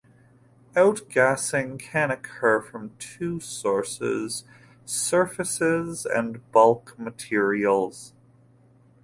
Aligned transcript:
Outgassing 0.75 1.77
can 1.79 2.09
occur 2.09 2.59
from 2.59 2.95
two 2.97 3.39
sources: 3.39 4.43
surfaces 4.83 6.07
and 6.07 6.41
bulk 6.51 6.97
materials. 6.97 8.11